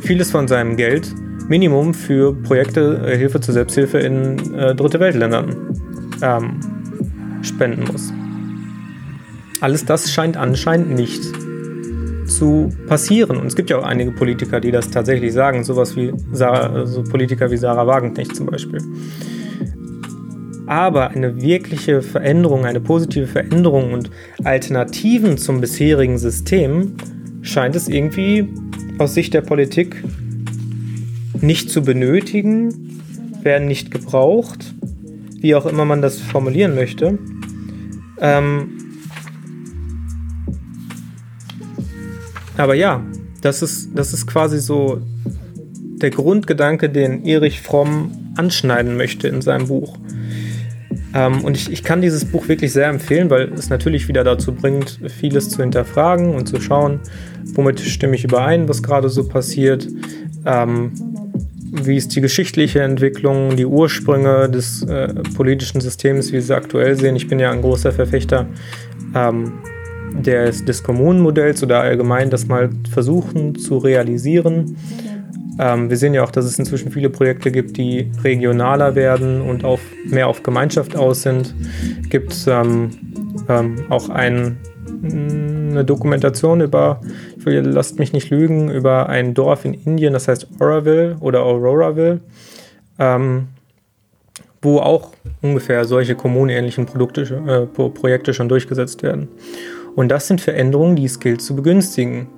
vieles 0.00 0.30
von 0.30 0.46
seinem 0.46 0.76
Geld 0.76 1.12
Minimum 1.48 1.94
für 1.94 2.32
Projekte 2.34 3.02
äh, 3.06 3.16
Hilfe 3.16 3.40
zur 3.40 3.54
Selbsthilfe 3.54 3.98
in 3.98 4.54
äh, 4.54 4.74
dritte 4.74 5.00
Weltländern 5.00 5.74
ähm, 6.22 6.60
spenden 7.42 7.90
muss. 7.90 8.12
Alles 9.60 9.84
das 9.84 10.12
scheint 10.12 10.36
anscheinend 10.36 10.90
nicht 10.90 11.22
zu 12.28 12.70
passieren. 12.86 13.36
Und 13.36 13.46
es 13.46 13.56
gibt 13.56 13.70
ja 13.70 13.78
auch 13.78 13.84
einige 13.84 14.12
Politiker, 14.12 14.60
die 14.60 14.70
das 14.70 14.90
tatsächlich 14.90 15.32
sagen, 15.32 15.64
sowas 15.64 15.96
wie 15.96 16.12
Sarah, 16.32 16.86
so 16.86 17.02
Politiker 17.02 17.50
wie 17.50 17.56
Sarah 17.56 17.86
Wagenknecht 17.86 18.36
zum 18.36 18.46
Beispiel. 18.46 18.80
Aber 20.66 21.10
eine 21.10 21.40
wirkliche 21.40 22.02
Veränderung, 22.02 22.66
eine 22.66 22.80
positive 22.80 23.26
Veränderung 23.26 23.92
und 23.92 24.10
Alternativen 24.44 25.38
zum 25.38 25.60
bisherigen 25.60 26.18
System 26.18 26.94
scheint 27.40 27.74
es 27.74 27.88
irgendwie 27.88 28.48
aus 28.98 29.14
Sicht 29.14 29.32
der 29.32 29.40
Politik 29.40 30.04
nicht 31.40 31.70
zu 31.70 31.82
benötigen, 31.82 33.00
werden 33.42 33.66
nicht 33.68 33.90
gebraucht, 33.90 34.74
wie 35.40 35.54
auch 35.54 35.66
immer 35.66 35.84
man 35.84 36.02
das 36.02 36.20
formulieren 36.20 36.74
möchte. 36.74 37.18
Ähm, 38.20 38.87
Aber 42.58 42.74
ja, 42.74 43.02
das 43.40 43.62
ist, 43.62 43.90
das 43.94 44.12
ist 44.12 44.26
quasi 44.26 44.58
so 44.58 45.00
der 46.02 46.10
Grundgedanke, 46.10 46.90
den 46.90 47.24
Erich 47.24 47.60
Fromm 47.60 48.12
anschneiden 48.36 48.96
möchte 48.96 49.28
in 49.28 49.40
seinem 49.40 49.68
Buch. 49.68 49.96
Ähm, 51.14 51.44
und 51.44 51.56
ich, 51.56 51.72
ich 51.72 51.82
kann 51.82 52.02
dieses 52.02 52.24
Buch 52.24 52.48
wirklich 52.48 52.72
sehr 52.72 52.88
empfehlen, 52.88 53.30
weil 53.30 53.52
es 53.52 53.70
natürlich 53.70 54.08
wieder 54.08 54.24
dazu 54.24 54.52
bringt, 54.52 55.00
vieles 55.08 55.48
zu 55.50 55.62
hinterfragen 55.62 56.34
und 56.34 56.46
zu 56.46 56.60
schauen, 56.60 57.00
womit 57.54 57.80
stimme 57.80 58.14
ich 58.14 58.24
überein, 58.24 58.68
was 58.68 58.82
gerade 58.82 59.08
so 59.08 59.26
passiert. 59.26 59.88
Ähm, 60.44 60.92
wie 61.70 61.96
ist 61.96 62.14
die 62.16 62.20
geschichtliche 62.20 62.80
Entwicklung, 62.80 63.56
die 63.56 63.66
Ursprünge 63.66 64.48
des 64.48 64.82
äh, 64.82 65.14
politischen 65.36 65.80
Systems, 65.80 66.32
wie 66.32 66.40
sie 66.40 66.54
aktuell 66.54 66.96
sehen. 66.96 67.14
Ich 67.14 67.28
bin 67.28 67.38
ja 67.38 67.50
ein 67.50 67.60
großer 67.60 67.92
Verfechter 67.92 68.46
ähm, 69.14 69.52
des, 70.14 70.64
des 70.64 70.82
Kommunenmodells 70.82 71.62
oder 71.62 71.80
allgemein 71.80 72.30
das 72.30 72.46
mal 72.46 72.70
versuchen 72.90 73.56
zu 73.56 73.78
realisieren. 73.78 74.76
Ähm, 75.58 75.90
wir 75.90 75.96
sehen 75.96 76.14
ja 76.14 76.22
auch, 76.22 76.30
dass 76.30 76.44
es 76.44 76.58
inzwischen 76.58 76.92
viele 76.92 77.10
Projekte 77.10 77.50
gibt, 77.50 77.76
die 77.76 78.10
regionaler 78.22 78.94
werden 78.94 79.40
und 79.40 79.64
auf, 79.64 79.80
mehr 80.04 80.28
auf 80.28 80.42
Gemeinschaft 80.42 80.96
aus 80.96 81.22
sind. 81.22 81.54
Gibt 82.08 82.32
es 82.32 82.46
ähm, 82.46 82.90
ähm, 83.48 83.76
auch 83.88 84.08
ein, 84.08 84.58
eine 85.02 85.84
Dokumentation 85.84 86.60
über, 86.60 87.00
ich 87.36 87.44
will, 87.44 87.60
lasst 87.60 87.98
mich 87.98 88.12
nicht 88.12 88.30
lügen, 88.30 88.70
über 88.70 89.08
ein 89.08 89.34
Dorf 89.34 89.64
in 89.64 89.74
Indien, 89.74 90.12
das 90.12 90.28
heißt 90.28 90.46
Auroville 90.60 91.16
oder 91.20 91.42
Auroraville, 91.42 92.20
ähm, 93.00 93.48
wo 94.62 94.78
auch 94.78 95.10
ungefähr 95.42 95.84
solche 95.84 96.14
kommunenähnlichen 96.14 96.86
Produkte, 96.86 97.22
äh, 97.22 97.88
Projekte 97.88 98.32
schon 98.32 98.48
durchgesetzt 98.48 99.02
werden. 99.02 99.28
Und 99.98 100.10
das 100.10 100.28
sind 100.28 100.40
Veränderungen, 100.40 100.94
die 100.94 101.06
es 101.06 101.18
gilt 101.18 101.42
zu 101.42 101.56
begünstigen. 101.56 102.28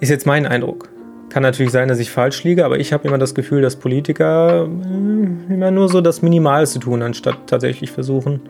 Ist 0.00 0.08
jetzt 0.08 0.24
mein 0.24 0.46
Eindruck. 0.46 0.88
Kann 1.28 1.42
natürlich 1.42 1.70
sein, 1.70 1.88
dass 1.88 1.98
ich 1.98 2.10
falsch 2.10 2.42
liege, 2.42 2.64
aber 2.64 2.78
ich 2.78 2.94
habe 2.94 3.06
immer 3.06 3.18
das 3.18 3.34
Gefühl, 3.34 3.60
dass 3.60 3.76
Politiker 3.76 4.64
äh, 4.64 5.52
immer 5.52 5.70
nur 5.70 5.90
so 5.90 6.00
das 6.00 6.22
Minimalste 6.22 6.78
tun, 6.78 7.02
anstatt 7.02 7.46
tatsächlich 7.46 7.90
versuchen, 7.90 8.40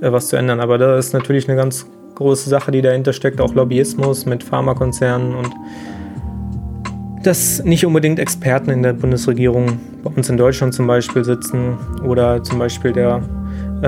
äh, 0.00 0.10
was 0.10 0.26
zu 0.26 0.34
ändern. 0.34 0.58
Aber 0.58 0.76
da 0.76 0.98
ist 0.98 1.12
natürlich 1.12 1.48
eine 1.48 1.56
ganz 1.56 1.86
große 2.16 2.50
Sache, 2.50 2.72
die 2.72 2.82
dahinter 2.82 3.12
steckt, 3.12 3.40
auch 3.40 3.54
Lobbyismus 3.54 4.26
mit 4.26 4.42
Pharmakonzernen 4.42 5.36
und 5.36 5.52
dass 7.22 7.62
nicht 7.62 7.86
unbedingt 7.86 8.18
Experten 8.18 8.70
in 8.70 8.82
der 8.82 8.94
Bundesregierung 8.94 9.78
bei 10.02 10.10
uns 10.10 10.28
in 10.28 10.36
Deutschland 10.36 10.74
zum 10.74 10.88
Beispiel 10.88 11.22
sitzen 11.22 11.78
oder 12.04 12.42
zum 12.42 12.58
Beispiel 12.58 12.92
der 12.92 13.22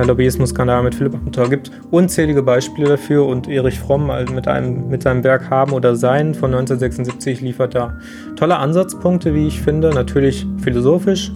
Lobbyismus-Skandal 0.02 0.82
mit 0.82 0.94
Philipp 0.94 1.14
Amthor. 1.14 1.48
gibt 1.48 1.70
unzählige 1.90 2.42
Beispiele 2.42 2.88
dafür 2.88 3.26
und 3.26 3.48
Erich 3.48 3.78
Fromm 3.78 4.10
also 4.10 4.32
mit, 4.34 4.48
einem, 4.48 4.88
mit 4.88 5.02
seinem 5.02 5.22
Werk 5.22 5.50
Haben 5.50 5.72
oder 5.72 5.94
Sein 5.94 6.34
von 6.34 6.52
1976 6.52 7.40
liefert 7.40 7.74
da 7.74 7.96
tolle 8.36 8.56
Ansatzpunkte, 8.56 9.34
wie 9.34 9.46
ich 9.46 9.60
finde. 9.60 9.90
Natürlich 9.90 10.46
philosophisch. 10.58 11.30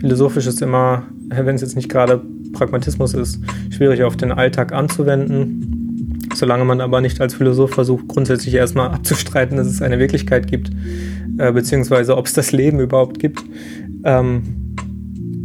Philosophisch 0.00 0.46
ist 0.46 0.60
immer, 0.62 1.04
wenn 1.28 1.54
es 1.54 1.62
jetzt 1.62 1.76
nicht 1.76 1.88
gerade 1.88 2.22
Pragmatismus 2.52 3.14
ist, 3.14 3.40
schwierig 3.70 4.02
auf 4.02 4.16
den 4.16 4.32
Alltag 4.32 4.72
anzuwenden. 4.72 6.18
Solange 6.34 6.64
man 6.64 6.80
aber 6.80 7.00
nicht 7.00 7.20
als 7.20 7.34
Philosoph 7.34 7.72
versucht, 7.72 8.08
grundsätzlich 8.08 8.54
erstmal 8.54 8.88
abzustreiten, 8.90 9.56
dass 9.56 9.68
es 9.68 9.80
eine 9.80 9.98
Wirklichkeit 9.98 10.48
gibt, 10.48 10.70
äh, 11.38 11.52
beziehungsweise 11.52 12.16
ob 12.16 12.26
es 12.26 12.34
das 12.34 12.52
Leben 12.52 12.80
überhaupt 12.80 13.18
gibt, 13.18 13.42
ähm, 14.04 14.42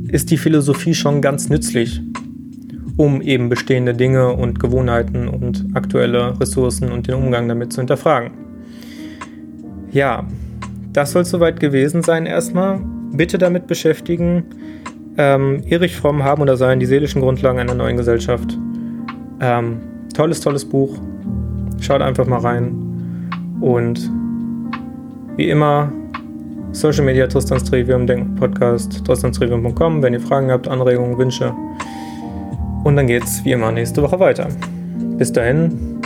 ist 0.10 0.31
die 0.31 0.38
Philosophie 0.38 0.93
schon 0.93 1.21
ganz 1.21 1.48
nützlich 1.48 2.01
um 2.98 3.21
eben 3.21 3.50
bestehende 3.50 3.93
Dinge 3.93 4.33
und 4.33 4.60
Gewohnheiten 4.60 5.27
und 5.27 5.65
aktuelle 5.74 6.39
Ressourcen 6.39 6.91
und 6.91 7.07
den 7.07 7.15
Umgang 7.15 7.48
damit 7.48 7.74
zu 7.74 7.81
hinterfragen. 7.81 8.31
Ja, 9.91 10.25
das 10.93 11.12
soll 11.12 11.25
soweit 11.25 11.60
gewesen 11.60 12.03
sein 12.03 12.25
erstmal. 12.25 12.79
Bitte 13.13 13.38
damit 13.38 13.67
beschäftigen. 13.67 14.43
Ähm, 15.17 15.62
Erich 15.67 15.95
Fromm 15.95 16.24
haben 16.24 16.41
oder 16.41 16.55
sein 16.55 16.79
die 16.79 16.86
seelischen 16.86 17.21
Grundlagen 17.21 17.60
einer 17.60 17.75
neuen 17.75 17.98
Gesellschaft. 17.98 18.57
Ähm, 19.41 19.81
tolles, 20.13 20.39
tolles 20.39 20.63
Buch. 20.65 20.98
Schaut 21.79 22.01
einfach 22.01 22.27
mal 22.27 22.39
rein. 22.39 22.74
Und 23.60 24.10
wie 25.36 25.50
immer, 25.50 25.91
Social 26.71 27.03
Media 27.03 27.27
Tristans 27.27 27.63
Trivium, 27.63 28.07
Denken 28.07 28.36
Podcast, 28.36 29.05
tristanstrivium.com, 29.05 30.01
wenn 30.01 30.13
ihr 30.13 30.21
Fragen 30.21 30.51
habt, 30.51 30.67
Anregungen, 30.67 31.17
Wünsche. 31.17 31.53
Und 32.83 32.96
dann 32.96 33.07
geht's 33.07 33.44
wie 33.46 33.51
immer 33.51 33.72
nächste 33.72 34.01
Woche 34.01 34.20
weiter. 34.20 34.48
Bis 35.17 35.31
dahin, 35.31 36.00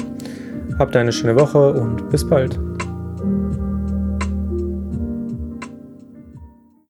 habt 0.77 0.95
eine 0.95 1.11
schöne 1.11 1.35
Woche 1.35 1.73
und 1.73 2.09
bis 2.09 2.27
bald. 2.27 2.59